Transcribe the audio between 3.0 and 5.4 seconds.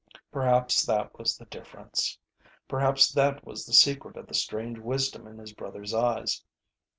that was the secret of the strange wisdom in